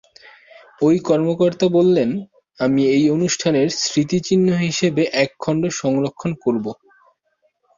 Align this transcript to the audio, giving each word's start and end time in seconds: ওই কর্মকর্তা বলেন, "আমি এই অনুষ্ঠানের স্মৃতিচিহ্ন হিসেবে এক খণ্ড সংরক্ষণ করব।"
ওই 0.81 0.95
কর্মকর্তা 1.01 1.67
বলেন, 1.77 2.09
"আমি 2.59 2.81
এই 2.95 3.05
অনুষ্ঠানের 3.09 3.67
স্মৃতিচিহ্ন 3.81 4.47
হিসেবে 4.63 5.03
এক 5.23 5.29
খণ্ড 5.39 5.63
সংরক্ষণ 5.81 6.31
করব।" 6.43 6.65